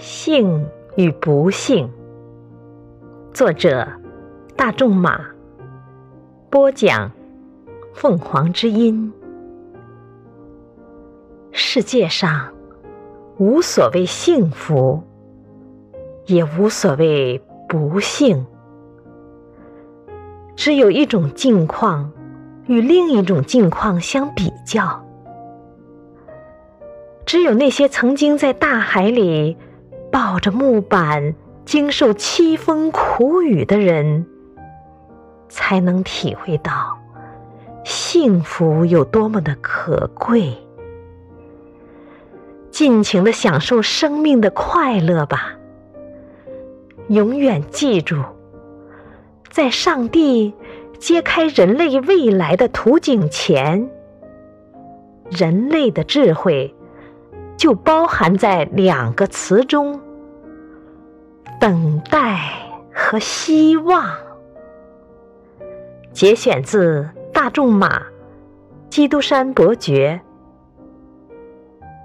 [0.00, 1.90] 幸与不幸，
[3.34, 3.86] 作者
[4.56, 5.20] 大仲马，
[6.48, 7.12] 播讲
[7.92, 9.12] 凤凰之音。
[11.52, 12.50] 世界上
[13.36, 15.02] 无所谓幸福，
[16.24, 17.38] 也无所谓
[17.68, 18.46] 不幸，
[20.56, 22.10] 只有一种境况
[22.64, 25.04] 与另一种境况相比较。
[27.26, 29.58] 只有那些曾经在大海里。
[30.10, 34.26] 抱着木板经受凄风苦雨的人，
[35.48, 36.98] 才能体会到
[37.84, 40.56] 幸福有多么的可贵。
[42.70, 45.56] 尽情的享受生命的快乐吧！
[47.08, 48.22] 永远记住，
[49.50, 50.54] 在上帝
[50.98, 53.90] 揭开人类未来的图景前，
[55.30, 56.74] 人类的智慧。
[57.60, 60.00] 就包含在两个词中：
[61.60, 62.40] 等待
[62.90, 64.02] 和希望。
[66.10, 67.02] 节选自
[67.34, 67.98] 《大仲马·
[68.88, 70.22] 基督山伯爵》。